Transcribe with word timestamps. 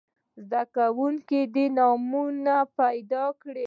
زده 0.49 0.63
کوونکي 0.75 1.39
دې 1.53 1.65
نومونه 1.77 2.55
پیداکړي. 2.79 3.59